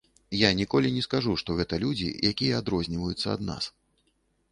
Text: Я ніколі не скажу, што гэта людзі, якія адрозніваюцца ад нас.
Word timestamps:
Я 0.37 0.49
ніколі 0.59 0.87
не 0.95 1.03
скажу, 1.07 1.35
што 1.41 1.57
гэта 1.59 1.79
людзі, 1.83 2.07
якія 2.31 2.57
адрозніваюцца 2.63 3.27
ад 3.35 3.41
нас. 3.51 3.63